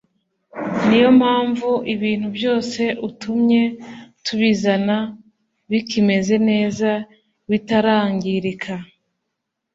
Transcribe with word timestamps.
niyo 0.87 1.09
mpamvu 1.19 1.69
ibintu 1.93 2.27
byose 2.37 2.81
utumye 3.07 3.63
tubizana 4.25 4.97
bikimeze 5.69 6.35
neza 6.49 6.89
bitarangirika 7.49 8.73